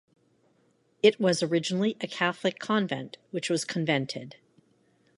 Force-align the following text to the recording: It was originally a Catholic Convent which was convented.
It 1.03 1.19
was 1.19 1.43
originally 1.43 1.95
a 2.01 2.07
Catholic 2.07 2.57
Convent 2.57 3.17
which 3.29 3.51
was 3.51 3.63
convented. 3.63 4.37